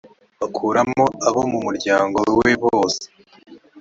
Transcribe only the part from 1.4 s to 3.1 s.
mu muryango we bose